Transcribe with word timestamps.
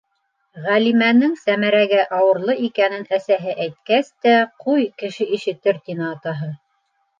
Ғәлимәнең 0.61 1.35
Сәмәрәгә 1.41 1.99
ауырлы 2.21 2.55
икәнен 2.69 3.05
әсәһе 3.19 3.55
әйткәс 3.67 4.11
тә: 4.27 4.35
«Ҡуй, 4.67 4.91
кеше 5.05 5.31
ишетер!» 5.41 5.81
тине 5.87 6.11
атаһы. 6.11 6.53